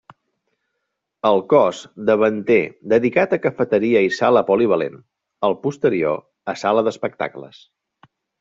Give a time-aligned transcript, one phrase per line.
[1.29, 2.57] El cos davanter
[2.95, 4.99] dedicat a cafeteria i sala polivalent,
[5.51, 6.19] el posterior
[6.55, 7.63] a sala d'espectacles.